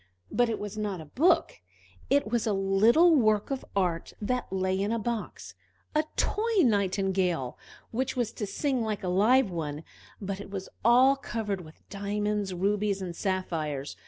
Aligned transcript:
But 0.31 0.49
it 0.49 0.57
was 0.57 0.79
not 0.79 0.99
a 0.99 1.05
book: 1.05 1.61
it 2.09 2.27
was 2.31 2.47
a 2.47 2.53
little 2.53 3.15
work 3.15 3.51
of 3.51 3.63
art, 3.75 4.13
that 4.19 4.51
lay 4.51 4.81
in 4.81 4.91
a 4.91 4.97
box; 4.97 5.53
a 5.93 6.05
toy 6.15 6.63
nightingale, 6.63 7.55
which 7.91 8.15
was 8.15 8.31
to 8.31 8.47
sing 8.47 8.81
like 8.81 9.03
a 9.03 9.07
live 9.09 9.51
one, 9.51 9.83
but 10.19 10.41
it 10.41 10.49
was 10.49 10.69
all 10.83 11.15
covered 11.15 11.61
with 11.61 11.87
diamonds, 11.89 12.51
rubies, 12.51 12.99
and 12.99 13.15
sapphires. 13.15 13.95